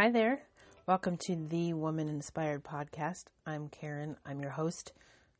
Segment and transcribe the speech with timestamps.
[0.00, 0.40] Hi there.
[0.86, 3.24] Welcome to the Woman Inspired podcast.
[3.44, 4.16] I'm Karen.
[4.24, 4.92] I'm your host.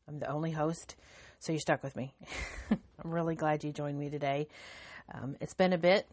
[0.05, 0.97] I'm the only host,
[1.39, 2.13] so you're stuck with me.
[2.69, 4.49] I'm really glad you joined me today.
[5.13, 6.09] Um, it's been a bit.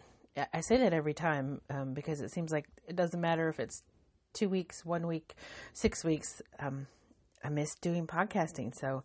[0.54, 3.82] I say that every time um, because it seems like it doesn't matter if it's
[4.32, 5.34] two weeks, one week,
[5.72, 6.40] six weeks.
[6.60, 6.86] Um,
[7.42, 9.02] I miss doing podcasting, so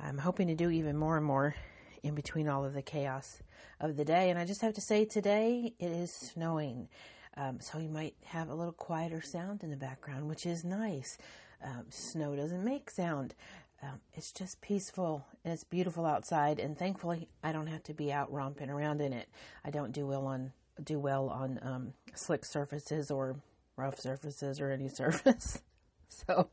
[0.00, 1.54] I'm hoping to do even more and more
[2.02, 3.42] in between all of the chaos
[3.78, 4.30] of the day.
[4.30, 6.88] And I just have to say, today it is snowing.
[7.36, 11.16] Um, so you might have a little quieter sound in the background, which is nice.
[11.64, 13.34] Um, snow doesn't make sound.
[13.82, 16.60] Um, it's just peaceful and it's beautiful outside.
[16.60, 19.28] And thankfully, I don't have to be out romping around in it.
[19.64, 23.36] I don't do well on do well on um, slick surfaces or
[23.76, 25.60] rough surfaces or any surface.
[26.08, 26.48] so,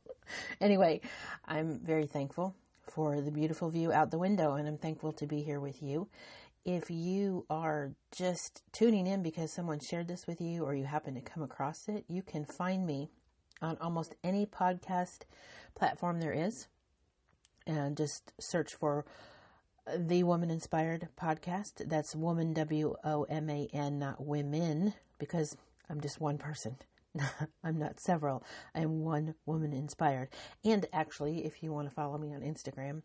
[0.59, 1.01] anyway,
[1.45, 2.55] I'm very thankful
[2.89, 6.07] for the beautiful view out the window, and I'm thankful to be here with you.
[6.69, 11.15] If you are just tuning in because someone shared this with you or you happen
[11.15, 13.09] to come across it, you can find me
[13.59, 15.21] on almost any podcast
[15.73, 16.67] platform there is.
[17.65, 19.03] And just search for
[19.97, 21.89] the Woman Inspired podcast.
[21.89, 25.57] That's Woman, W O M A N, not women, because
[25.89, 26.75] I'm just one person.
[27.63, 28.43] I'm not several.
[28.75, 30.29] I'm one woman inspired.
[30.63, 33.01] And actually, if you want to follow me on Instagram,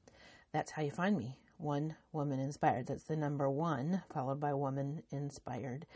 [0.53, 1.39] that's how you find me.
[1.65, 2.89] One woman inspired.
[2.89, 5.87] That's the number one, followed by woman inspired.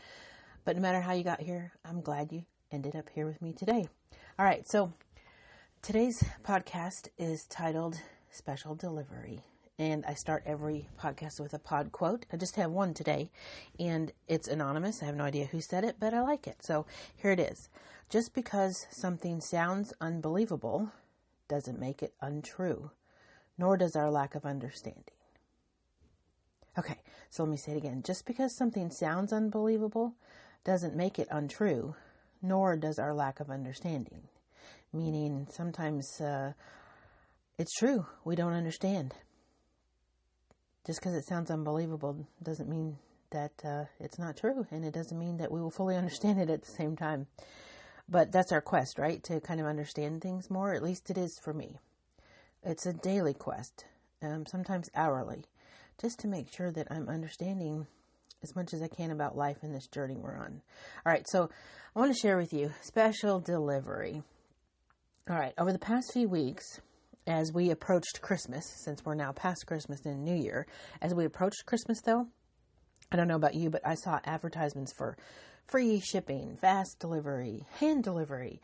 [0.65, 3.53] But no matter how you got here, I'm glad you ended up here with me
[3.53, 3.87] today.
[4.39, 4.93] All right, so
[5.83, 9.43] today's podcast is titled Special Delivery.
[9.77, 12.25] And I start every podcast with a pod quote.
[12.33, 13.29] I just have one today,
[13.79, 15.03] and it's anonymous.
[15.03, 16.65] I have no idea who said it, but I like it.
[16.65, 17.69] So here it is.
[18.09, 20.89] Just because something sounds unbelievable
[21.47, 22.89] doesn't make it untrue,
[23.55, 25.13] nor does our lack of understanding.
[26.79, 26.95] Okay,
[27.29, 28.03] so let me say it again.
[28.05, 30.15] Just because something sounds unbelievable
[30.63, 31.93] doesn't make it untrue,
[32.41, 34.21] nor does our lack of understanding.
[34.93, 36.53] Meaning, sometimes uh,
[37.57, 39.13] it's true, we don't understand.
[40.87, 42.95] Just because it sounds unbelievable doesn't mean
[43.31, 46.49] that uh, it's not true, and it doesn't mean that we will fully understand it
[46.49, 47.27] at the same time.
[48.07, 49.21] But that's our quest, right?
[49.23, 50.73] To kind of understand things more.
[50.73, 51.75] At least it is for me.
[52.63, 53.83] It's a daily quest,
[54.21, 55.43] um, sometimes hourly,
[55.99, 57.87] just to make sure that I'm understanding
[58.41, 60.61] as much as I can about life in this journey we're on.
[61.05, 61.49] All right, so
[61.95, 64.23] I want to share with you special delivery.
[65.29, 66.79] All right, over the past few weeks,
[67.27, 70.65] as we approached Christmas, since we're now past Christmas and New Year,
[71.01, 72.27] as we approached Christmas though,
[73.11, 75.17] I don't know about you, but I saw advertisements for
[75.67, 78.61] free shipping, fast delivery, hand delivery,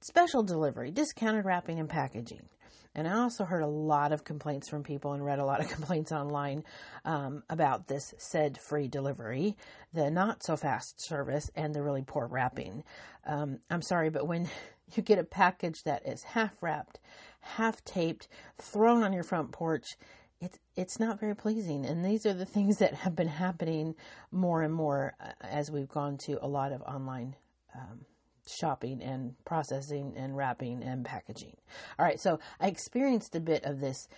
[0.00, 2.48] special delivery, discounted wrapping and packaging.
[2.96, 5.68] And I also heard a lot of complaints from people and read a lot of
[5.72, 6.64] complaints online
[7.04, 9.54] um, about this said free delivery,
[9.92, 12.82] the not so fast service, and the really poor wrapping.
[13.26, 14.48] Um, I'm sorry, but when
[14.94, 16.98] you get a package that is half wrapped,
[17.40, 19.96] half taped, thrown on your front porch,
[20.40, 23.94] it's it's not very pleasing and these are the things that have been happening
[24.30, 27.34] more and more uh, as we've gone to a lot of online
[27.74, 28.04] um,
[28.46, 31.56] shopping and processing and wrapping and packaging
[31.98, 34.08] all right so i experienced a bit of this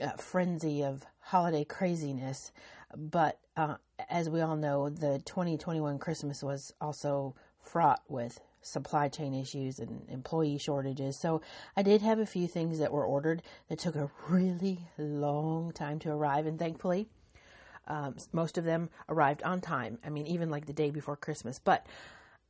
[0.00, 2.52] uh, frenzy of holiday craziness
[2.96, 3.76] but uh,
[4.10, 10.08] as we all know the 2021 christmas was also fraught with supply chain issues and
[10.08, 11.16] employee shortages.
[11.16, 11.42] So
[11.76, 15.98] I did have a few things that were ordered that took a really long time
[16.00, 17.08] to arrive, and thankfully,
[17.88, 19.98] um, most of them arrived on time.
[20.04, 21.58] I mean, even like the day before Christmas.
[21.58, 21.84] But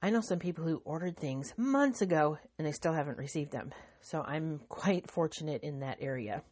[0.05, 3.71] I know some people who ordered things months ago and they still haven't received them.
[4.01, 6.43] So I'm quite fortunate in that area.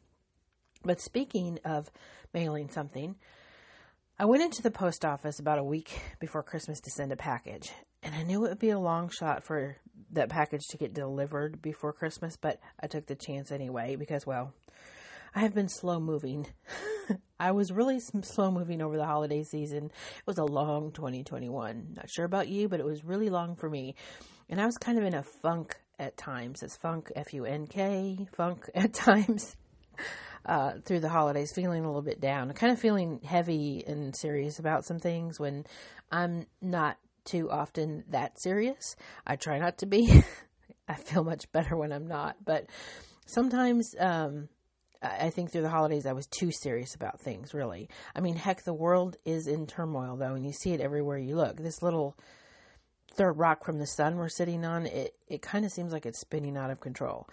[0.85, 1.91] But speaking of
[2.33, 3.17] mailing something,
[4.21, 7.73] I went into the post office about a week before Christmas to send a package,
[8.03, 9.77] and I knew it would be a long shot for
[10.13, 14.53] that package to get delivered before Christmas, but I took the chance anyway because, well,
[15.35, 16.47] I have been slow moving.
[17.41, 19.87] I was really slow moving over the holiday season.
[19.87, 21.95] It was a long 2021.
[21.97, 23.95] Not sure about you, but it was really long for me.
[24.49, 26.63] And I was kind of in a funk at times.
[26.63, 29.57] It's funk, F U N K, funk at times.
[30.47, 34.59] Uh, through the holidays, feeling a little bit down, kind of feeling heavy and serious
[34.59, 35.67] about some things when
[36.11, 36.97] I'm not
[37.27, 38.97] too often that serious.
[39.27, 40.25] I try not to be.
[40.89, 42.71] I feel much better when I'm not, but
[43.27, 44.49] sometimes um,
[45.03, 47.55] I think through the holidays I was too serious about things.
[47.55, 51.19] Really, I mean, heck, the world is in turmoil though, and you see it everywhere
[51.19, 51.57] you look.
[51.57, 52.17] This little
[53.15, 56.21] third rock from the sun we're sitting on, it it kind of seems like it's
[56.21, 57.29] spinning out of control.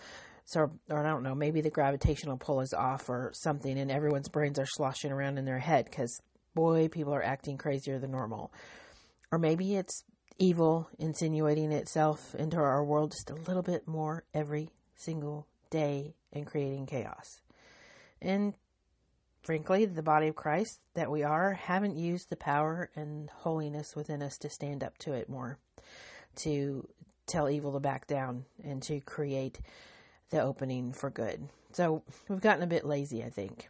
[0.45, 4.29] So, or I don't know, maybe the gravitational pull is off or something, and everyone's
[4.29, 6.21] brains are sloshing around in their head because
[6.55, 8.51] boy, people are acting crazier than normal
[9.31, 10.03] or maybe it's
[10.37, 16.45] evil insinuating itself into our world just a little bit more every single day and
[16.45, 17.41] creating chaos.
[18.21, 18.53] And
[19.43, 24.21] frankly, the body of Christ that we are haven't used the power and holiness within
[24.21, 25.57] us to stand up to it more,
[26.43, 26.87] to
[27.27, 29.59] tell evil to back down and to create
[30.29, 31.47] the opening for good.
[31.73, 33.69] So we've gotten a bit lazy, I think.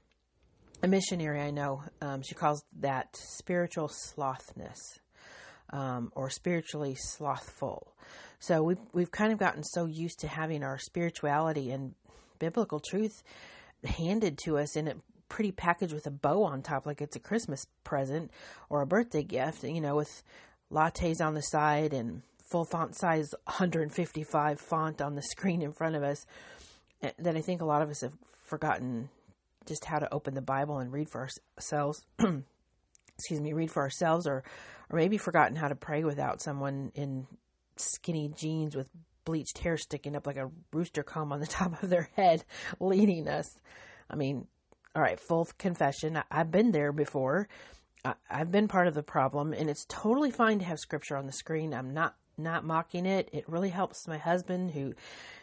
[0.84, 4.78] A missionary I know, um, she calls that spiritual slothness
[5.72, 7.94] um, or spiritually slothful.
[8.40, 11.96] So we've, we've kind of gotten so used to having our spirituality and
[12.40, 13.24] biblical truth
[13.86, 14.96] handed to us in a
[15.30, 18.32] pretty package with a bow on top, like it's a Christmas present
[18.70, 20.24] or a birthday gift, you know, with
[20.72, 25.96] lattes on the side and full font size 155 font on the screen in front
[25.96, 26.26] of us.
[27.02, 29.10] Eh, that I think a lot of us have forgotten
[29.66, 31.28] just how to open the Bible and read for
[31.58, 32.06] ourselves.
[32.20, 34.44] excuse me, read for ourselves, or
[34.90, 37.28] or maybe forgotten how to pray without someone in
[37.76, 38.90] skinny jeans with
[39.28, 42.46] bleached hair sticking up like a rooster comb on the top of their head
[42.80, 43.60] leading us.
[44.10, 44.48] I mean,
[44.96, 46.16] all right, full confession.
[46.16, 47.50] I, have been there before.
[48.30, 51.34] I've been part of the problem, and it's totally fine to have scripture on the
[51.34, 51.74] screen.
[51.74, 53.30] I'm not not mocking it.
[53.34, 54.94] It really helps my husband who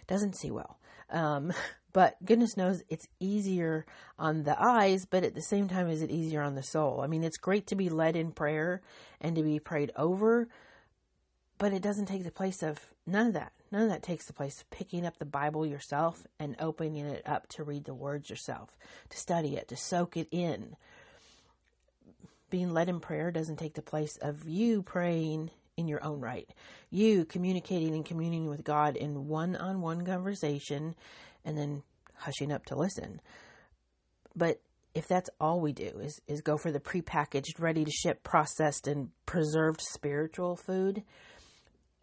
[0.07, 0.79] doesn't see well.
[1.11, 1.53] Um,
[1.93, 3.85] but goodness knows it's easier
[4.19, 7.03] on the eyes, but at the same time, is it easier on the soul?
[7.03, 8.81] I mean, it's great to be led in prayer
[9.21, 10.49] and to be prayed over,
[11.59, 13.53] but it doesn't take the place of none of that.
[13.75, 17.23] None of that takes the place of picking up the Bible yourself and opening it
[17.27, 18.71] up to read the words yourself,
[19.09, 20.77] to study it, to soak it in.
[22.51, 26.49] Being led in prayer doesn't take the place of you praying in your own right.
[26.91, 30.95] You communicating and communing with God in one on one conversation
[31.45, 31.83] and then
[32.15, 33.21] hushing up to listen.
[34.37, 34.61] But
[34.95, 38.87] if that's all we do is, is go for the prepackaged, ready to ship, processed,
[38.87, 41.03] and preserved spiritual food,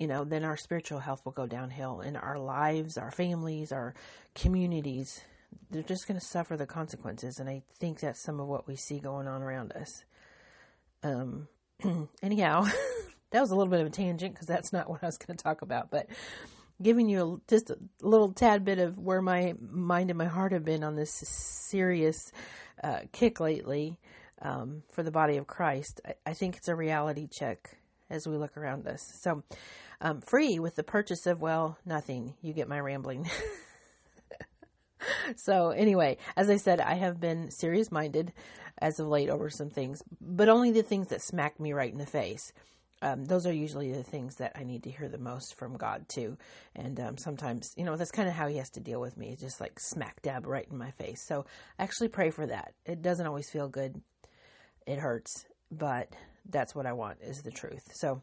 [0.01, 3.94] you know, then our spiritual health will go downhill and our lives, our families, our
[4.33, 5.21] communities,
[5.69, 7.38] they're just going to suffer the consequences.
[7.38, 10.03] And I think that's some of what we see going on around us.
[11.03, 11.48] Um,
[12.24, 12.63] anyhow,
[13.30, 15.38] that was a little bit of a tangent because that's not what I was going
[15.38, 16.07] to talk about, but
[16.81, 20.51] giving you a, just a little tad bit of where my mind and my heart
[20.51, 22.31] have been on this serious
[22.83, 24.00] uh, kick lately
[24.42, 26.01] um, for the body of Christ.
[26.04, 27.77] I, I, think it's a reality check
[28.11, 29.01] as we look around us.
[29.21, 29.43] So,
[30.01, 32.35] um, free with the purchase of, well, nothing.
[32.41, 33.29] You get my rambling.
[35.35, 38.33] so, anyway, as I said, I have been serious minded
[38.79, 41.99] as of late over some things, but only the things that smack me right in
[41.99, 42.51] the face
[43.01, 46.07] um, those are usually the things that I need to hear the most from God
[46.07, 46.37] too.
[46.75, 49.35] And um, sometimes, you know, that's kind of how He has to deal with me,
[49.39, 51.21] just like smack dab right in my face.
[51.21, 51.45] So
[51.79, 52.73] I actually pray for that.
[52.85, 54.01] It doesn't always feel good.
[54.85, 56.13] It hurts, but
[56.49, 57.89] that's what I want is the truth.
[57.93, 58.21] So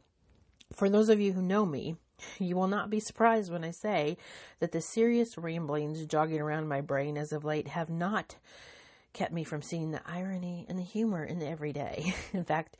[0.72, 1.96] for those of you who know me,
[2.38, 4.16] you will not be surprised when I say
[4.60, 8.36] that the serious ramblings jogging around my brain as of late have not
[9.12, 12.14] kept me from seeing the irony and the humor in the everyday.
[12.32, 12.76] in fact,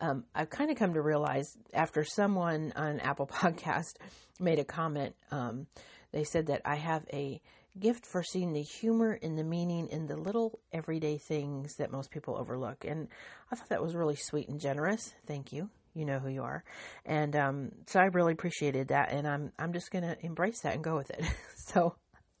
[0.00, 3.94] um, I've kind of come to realize after someone on Apple Podcast
[4.38, 5.66] made a comment, um,
[6.12, 7.40] they said that I have a
[7.78, 12.10] gift for seeing the humor and the meaning in the little everyday things that most
[12.10, 12.84] people overlook.
[12.84, 13.08] And
[13.50, 15.14] I thought that was really sweet and generous.
[15.26, 15.70] Thank you.
[15.94, 16.62] You know who you are.
[17.04, 19.12] And um, so I really appreciated that.
[19.12, 21.24] And I'm, I'm just going to embrace that and go with it.
[21.56, 21.94] so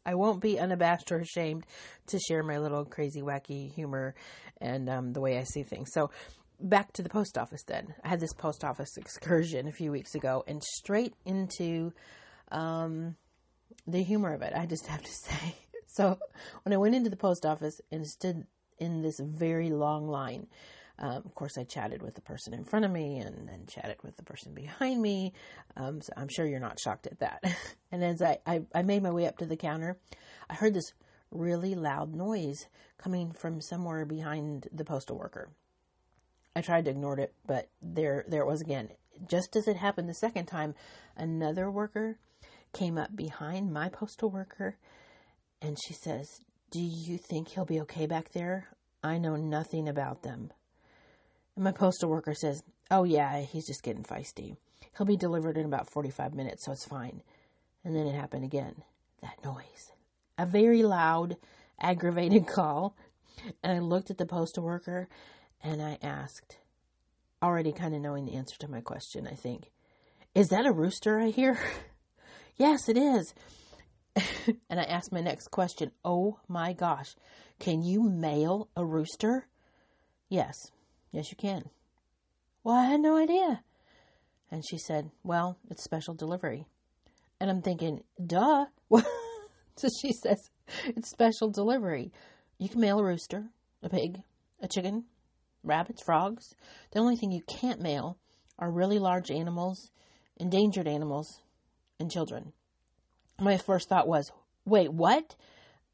[0.04, 1.66] I won't be unabashed or ashamed
[2.08, 4.14] to share my little crazy, wacky humor
[4.60, 5.90] and um, the way I see things.
[5.92, 6.10] So
[6.60, 7.94] back to the post office then.
[8.04, 11.92] I had this post office excursion a few weeks ago and straight into
[12.50, 13.16] um,
[13.86, 15.56] the humor of it, I just have to say.
[15.86, 16.18] So
[16.62, 18.46] when I went into the post office and stood
[18.78, 20.46] in this very long line,
[20.98, 23.96] um, of course, I chatted with the person in front of me and then chatted
[24.02, 25.34] with the person behind me.
[25.76, 27.44] Um, so I'm sure you're not shocked at that.
[27.92, 29.98] and as I, I, I made my way up to the counter,
[30.48, 30.92] I heard this
[31.30, 32.66] really loud noise
[32.98, 35.50] coming from somewhere behind the postal worker.
[36.54, 38.88] I tried to ignore it, but there there it was again.
[39.28, 40.74] Just as it happened the second time,
[41.16, 42.18] another worker
[42.76, 44.76] came up behind my postal worker
[45.62, 46.40] and she says,
[46.70, 48.68] Do you think he'll be okay back there?
[49.02, 50.52] I know nothing about them.
[51.54, 54.56] And my postal worker says, Oh, yeah, he's just getting feisty.
[54.96, 57.22] He'll be delivered in about 45 minutes, so it's fine.
[57.84, 58.82] And then it happened again.
[59.22, 59.92] That noise.
[60.38, 61.36] A very loud,
[61.80, 62.94] aggravated call.
[63.62, 65.08] And I looked at the postal worker
[65.62, 66.58] and I asked,
[67.42, 69.70] already kind of knowing the answer to my question, I think,
[70.34, 71.58] Is that a rooster I hear?
[72.56, 73.34] yes, it is.
[74.70, 77.14] and I asked my next question, Oh my gosh,
[77.58, 79.46] can you mail a rooster?
[80.28, 80.54] Yes,
[81.12, 81.64] yes, you can.
[82.64, 83.62] Well, I had no idea.
[84.50, 86.66] And she said, Well, it's special delivery.
[87.40, 88.66] And I'm thinking, Duh.
[89.76, 90.50] so she says,
[90.84, 92.12] It's special delivery.
[92.58, 93.50] You can mail a rooster,
[93.82, 94.22] a pig,
[94.60, 95.04] a chicken,
[95.62, 96.54] rabbits, frogs.
[96.92, 98.16] The only thing you can't mail
[98.58, 99.90] are really large animals,
[100.38, 101.42] endangered animals,
[101.98, 102.52] and children.
[103.40, 104.32] My first thought was,
[104.64, 105.36] Wait, what?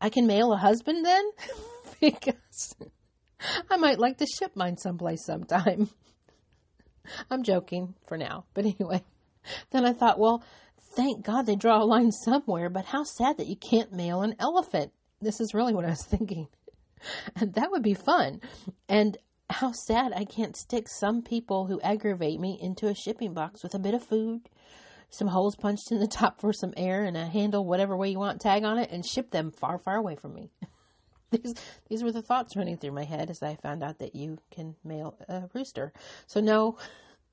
[0.00, 1.24] I can mail a husband then?
[2.00, 2.74] because
[3.70, 5.90] I might like to ship mine someplace sometime.
[7.30, 9.02] I'm joking for now, but anyway.
[9.70, 10.42] Then I thought, well,
[10.94, 14.36] thank God they draw a line somewhere, but how sad that you can't mail an
[14.38, 14.92] elephant.
[15.20, 16.48] This is really what I was thinking.
[17.36, 18.40] And that would be fun.
[18.88, 19.16] And
[19.50, 23.74] how sad I can't stick some people who aggravate me into a shipping box with
[23.74, 24.48] a bit of food,
[25.12, 28.18] some holes punched in the top for some air, and a handle, whatever way you
[28.18, 30.50] want, tag on it, and ship them far, far away from me.
[31.30, 31.54] these
[31.88, 34.74] these were the thoughts running through my head as I found out that you can
[34.82, 35.92] mail a rooster.
[36.26, 36.78] So no,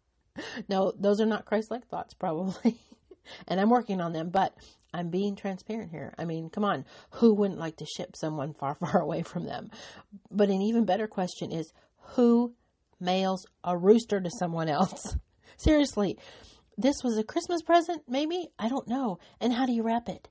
[0.69, 2.79] no, those are not Christ-like thoughts, probably.
[3.47, 4.53] and I'm working on them, but
[4.93, 6.13] I'm being transparent here.
[6.17, 9.69] I mean, come on, who wouldn't like to ship someone far, far away from them?
[10.29, 11.71] But an even better question is,
[12.15, 12.55] who
[12.99, 15.15] mails a rooster to someone else?
[15.57, 16.17] Seriously,
[16.79, 18.47] this was a Christmas present, maybe?
[18.57, 19.19] I don't know.
[19.41, 20.29] And how do you wrap it?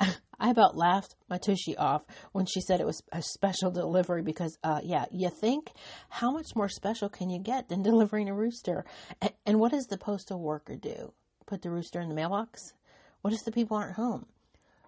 [0.00, 4.56] I about laughed my tushy off when she said it was a special delivery because,
[4.64, 5.70] uh, yeah, you think
[6.08, 8.86] how much more special can you get than delivering a rooster?
[9.20, 11.12] And, and what does the postal worker do?
[11.44, 12.72] Put the rooster in the mailbox?
[13.20, 14.24] What if the people aren't home?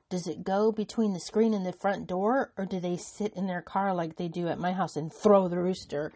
[0.08, 3.46] Does it go between the screen and the front door, or do they sit in
[3.46, 6.10] their car like they do at my house and throw the rooster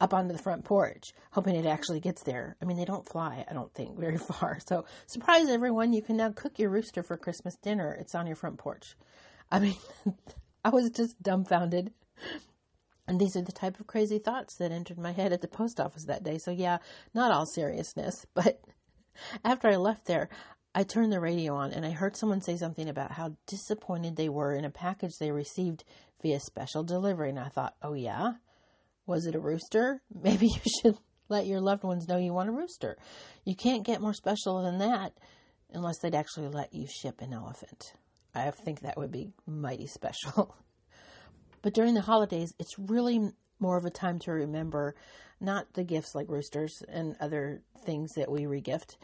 [0.00, 2.56] up onto the front porch, hoping it actually gets there.
[2.60, 4.58] I mean, they don't fly, I don't think, very far.
[4.66, 7.92] So, surprise everyone, you can now cook your rooster for Christmas dinner.
[7.92, 8.96] It's on your front porch.
[9.50, 9.76] I mean,
[10.64, 11.92] I was just dumbfounded.
[13.06, 15.80] And these are the type of crazy thoughts that entered my head at the post
[15.80, 16.38] office that day.
[16.38, 16.78] So, yeah,
[17.14, 18.26] not all seriousness.
[18.34, 18.60] But
[19.44, 20.30] after I left there,
[20.74, 24.30] I turned the radio on and I heard someone say something about how disappointed they
[24.30, 25.84] were in a package they received
[26.22, 27.28] via special delivery.
[27.28, 28.34] And I thought, oh, yeah?
[29.06, 30.02] Was it a rooster?
[30.22, 32.96] Maybe you should let your loved ones know you want a rooster.
[33.44, 35.12] You can't get more special than that
[35.72, 37.94] unless they'd actually let you ship an elephant.
[38.34, 40.54] I think that would be mighty special.
[41.62, 44.94] but during the holidays, it's really more of a time to remember
[45.40, 48.96] not the gifts like roosters and other things that we regift,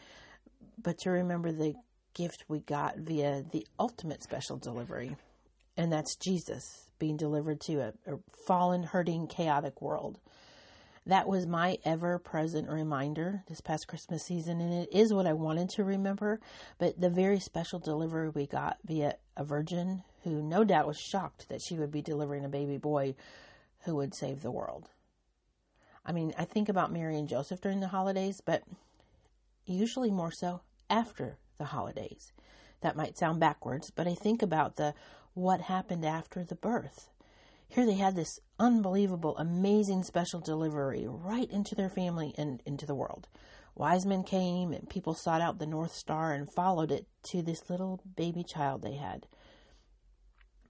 [0.81, 1.73] but to remember the
[2.13, 5.15] gift we got via the ultimate special delivery,
[5.79, 10.19] and that's Jesus being delivered to a, a fallen, hurting, chaotic world.
[11.05, 15.31] That was my ever present reminder this past Christmas season, and it is what I
[15.31, 16.41] wanted to remember.
[16.79, 21.47] But the very special delivery we got via a virgin who no doubt was shocked
[21.47, 23.15] that she would be delivering a baby boy
[23.85, 24.89] who would save the world.
[26.05, 28.63] I mean, I think about Mary and Joseph during the holidays, but
[29.65, 30.59] usually more so
[30.89, 32.33] after the holidays.
[32.81, 34.93] That might sound backwards, but I think about the
[35.39, 37.09] what happened after the birth.
[37.67, 42.95] Here they had this unbelievable, amazing special delivery right into their family and into the
[42.95, 43.27] world.
[43.75, 47.69] Wise men came and people sought out the North Star and followed it to this
[47.69, 49.27] little baby child they had.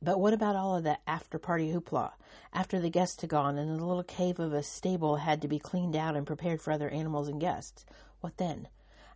[0.02, 2.12] But what about all of that after party hoopla?
[2.54, 5.60] After the guests had gone and the little cave of a stable had to be
[5.60, 7.86] cleaned out and prepared for other animals and guests,
[8.22, 8.68] what then?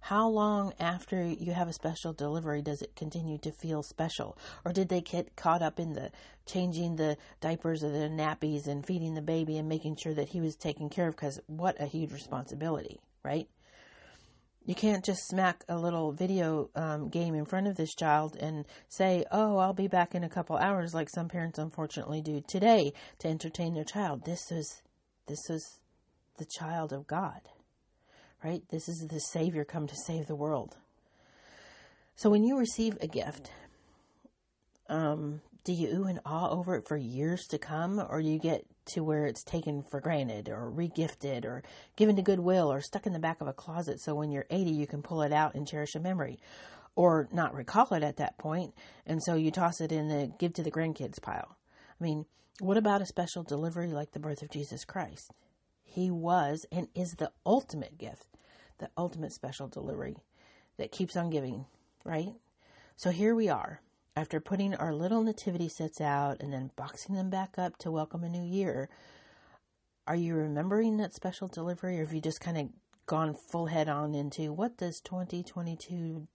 [0.08, 4.38] How long after you have a special delivery does it continue to feel special?
[4.66, 6.12] Or did they get caught up in the
[6.46, 10.42] changing the diapers or the nappies and feeding the baby and making sure that he
[10.42, 11.16] was taken care of?
[11.16, 13.48] Because what a huge responsibility, right?
[14.66, 18.66] You can't just smack a little video um, game in front of this child and
[18.90, 22.92] say, "Oh, I'll be back in a couple hours," like some parents unfortunately do today
[23.20, 24.26] to entertain their child.
[24.26, 24.82] This is
[25.28, 25.80] this is
[26.38, 27.40] the child of God
[28.44, 28.62] right?
[28.70, 30.78] This is the Savior come to save the world.
[32.16, 33.52] So when you receive a gift,
[34.90, 38.66] um, do you ooh and ah over it for years to come, or you get
[38.94, 41.64] to where it's taken for granted, or regifted, or
[41.96, 44.72] given to goodwill, or stuck in the back of a closet so when you're 80
[44.72, 46.38] you can pull it out and cherish a memory,
[46.96, 48.74] or not recall it at that point,
[49.06, 51.56] and so you toss it in the give to the grandkids pile?
[52.00, 52.26] I mean,
[52.60, 55.32] what about a special delivery like the birth of Jesus Christ?
[55.94, 58.28] He was and is the ultimate gift
[58.80, 60.18] the ultimate special delivery
[60.78, 61.66] that keeps on giving,
[62.04, 62.34] right?
[62.96, 63.82] So here we are.
[64.16, 68.24] After putting our little nativity sets out and then boxing them back up to welcome
[68.24, 68.90] a new year,
[70.06, 72.70] are you remembering that special delivery or have you just kind of
[73.06, 76.28] gone full head on into what does 2022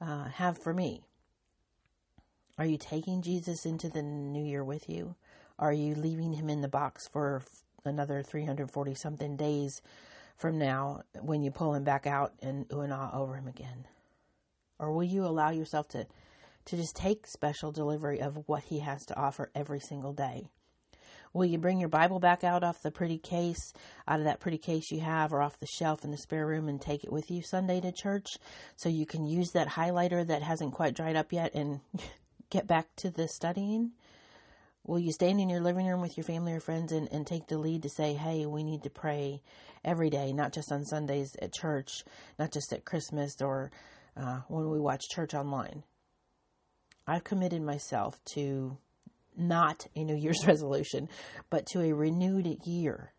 [0.00, 1.02] uh, have for me?
[2.58, 5.16] Are you taking Jesus into the new year with you?
[5.58, 7.42] Are you leaving him in the box for
[7.84, 9.82] another 340 something days
[10.36, 13.86] from now when you pull him back out and ooh and over him again?
[14.78, 16.06] Or will you allow yourself to,
[16.66, 20.48] to just take special delivery of what he has to offer every single day?
[21.34, 23.72] Will you bring your Bible back out off the pretty case,
[24.06, 26.68] out of that pretty case you have, or off the shelf in the spare room
[26.68, 28.36] and take it with you Sunday to church
[28.76, 31.80] so you can use that highlighter that hasn't quite dried up yet and
[32.50, 33.92] get back to the studying?
[34.84, 37.46] Will you stand in your living room with your family or friends and, and take
[37.46, 39.40] the lead to say, hey, we need to pray
[39.84, 42.04] every day, not just on Sundays at church,
[42.38, 43.70] not just at Christmas or
[44.16, 45.84] uh, when we watch church online?
[47.06, 48.76] I've committed myself to
[49.36, 51.08] not a New Year's resolution,
[51.48, 53.12] but to a renewed year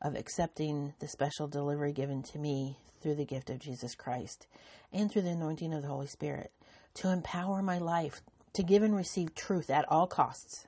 [0.00, 4.46] of accepting the special delivery given to me through the gift of Jesus Christ
[4.92, 6.52] and through the anointing of the Holy Spirit
[6.94, 8.22] to empower my life
[8.54, 10.66] to give and receive truth at all costs,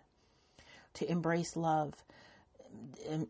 [0.95, 1.95] to embrace love,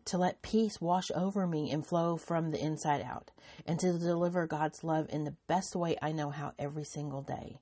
[0.05, 3.31] to let peace wash over me and flow from the inside out,
[3.65, 7.59] and to deliver God's love in the best way I know how every single day.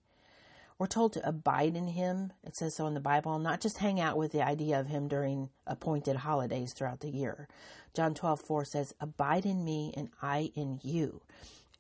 [0.78, 2.32] We're told to abide in Him.
[2.42, 5.10] It says so in the Bible, not just hang out with the idea of Him
[5.10, 7.50] during appointed holidays throughout the year.
[7.94, 11.22] John 12, 4 says, Abide in me and I in you,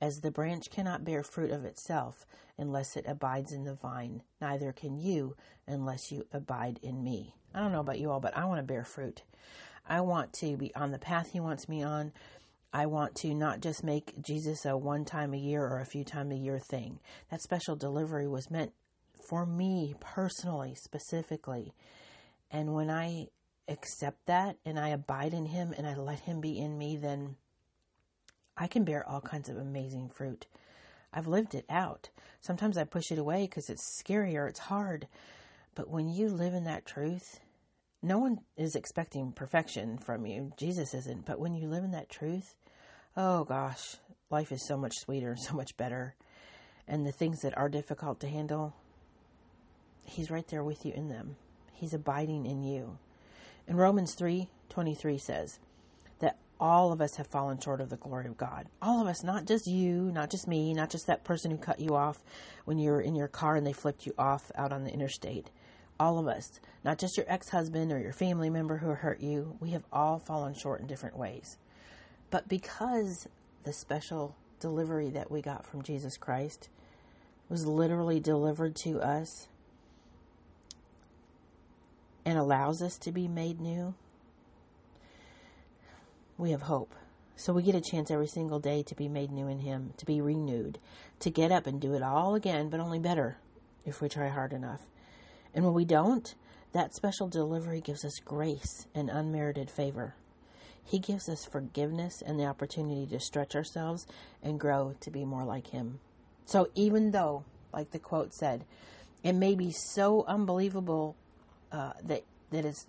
[0.01, 2.25] as the branch cannot bear fruit of itself
[2.57, 5.35] unless it abides in the vine, neither can you
[5.67, 7.35] unless you abide in me.
[7.53, 9.23] I don't know about you all, but I want to bear fruit.
[9.87, 12.11] I want to be on the path He wants me on.
[12.71, 16.03] I want to not just make Jesus a one time a year or a few
[16.03, 16.99] time a year thing.
[17.31, 18.73] That special delivery was meant
[19.27, 21.73] for me personally, specifically.
[22.51, 23.27] And when I
[23.67, 27.35] accept that and I abide in Him and I let Him be in me, then
[28.57, 30.45] I can bear all kinds of amazing fruit.
[31.13, 32.09] I've lived it out.
[32.41, 35.07] Sometimes I push it away because it's scary or it's hard.
[35.75, 37.39] But when you live in that truth,
[38.01, 40.51] no one is expecting perfection from you.
[40.57, 41.25] Jesus isn't.
[41.25, 42.55] But when you live in that truth,
[43.17, 43.97] oh gosh,
[44.29, 46.15] life is so much sweeter and so much better.
[46.87, 48.75] And the things that are difficult to handle,
[50.03, 51.35] He's right there with you in them.
[51.73, 52.97] He's abiding in you.
[53.67, 55.68] And Romans 3:23 says that
[56.59, 58.67] all of us have fallen short of the glory of God.
[58.81, 61.79] All of us, not just you, not just me, not just that person who cut
[61.79, 62.23] you off
[62.65, 65.49] when you were in your car and they flipped you off out on the interstate.
[65.99, 69.57] All of us, not just your ex-husband or your family member who hurt you.
[69.59, 71.57] We have all fallen short in different ways.
[72.29, 73.27] But because
[73.63, 76.69] the special delivery that we got from Jesus Christ
[77.47, 79.47] was literally delivered to us
[82.25, 83.95] and allows us to be made new,
[86.39, 86.95] we have hope.
[87.35, 90.05] So we get a chance every single day to be made new in Him, to
[90.05, 90.79] be renewed,
[91.19, 93.37] to get up and do it all again, but only better
[93.85, 94.81] if we try hard enough.
[95.53, 96.33] And when we don't,
[96.71, 100.15] that special delivery gives us grace and unmerited favor.
[100.83, 104.07] He gives us forgiveness and the opportunity to stretch ourselves
[104.41, 105.99] and grow to be more like Him.
[106.45, 108.65] So even though, like the quote said,
[109.23, 111.15] it may be so unbelievable
[111.71, 112.87] uh, that that is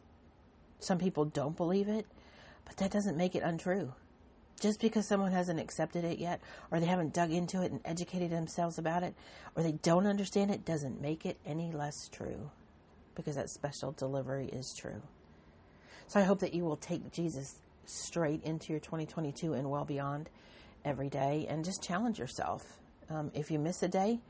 [0.79, 2.07] some people don't believe it,
[2.71, 3.93] but that doesn't make it untrue.
[4.61, 8.31] Just because someone hasn't accepted it yet, or they haven't dug into it and educated
[8.31, 9.15] themselves about it,
[9.57, 12.51] or they don't understand it, doesn't make it any less true.
[13.17, 15.03] Because that special delivery is true.
[16.07, 20.31] So I hope that you will take Jesus straight into your 2022 and well beyond
[20.85, 22.79] every day and just challenge yourself.
[23.09, 24.21] Um, if you miss a day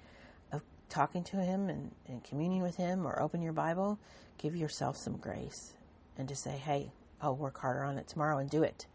[0.50, 3.98] of talking to Him and, and communing with Him or open your Bible,
[4.38, 5.74] give yourself some grace
[6.16, 6.90] and just say, hey,
[7.22, 8.86] I'll work harder on it tomorrow and do it.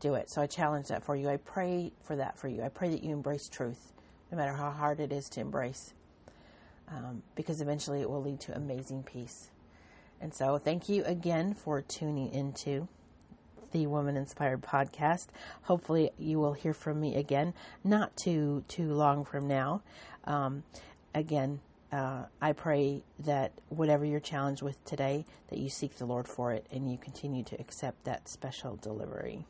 [0.00, 0.30] Do it.
[0.30, 1.28] So I challenge that for you.
[1.28, 2.62] I pray for that for you.
[2.62, 3.92] I pray that you embrace truth,
[4.30, 5.92] no matter how hard it is to embrace,
[6.88, 9.50] um, because eventually it will lead to amazing peace.
[10.20, 12.88] And so thank you again for tuning into
[13.70, 15.26] the Woman Inspired podcast.
[15.62, 17.54] Hopefully you will hear from me again,
[17.84, 19.82] not too too long from now.
[20.24, 20.64] Um,
[21.14, 21.60] again,
[21.92, 26.52] uh, I pray that whatever you're challenged with today, that you seek the Lord for
[26.52, 29.46] it and you continue to accept that special delivery.